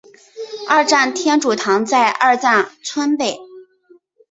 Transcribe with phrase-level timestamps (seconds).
[0.67, 3.37] 二站天主堂在二站村北。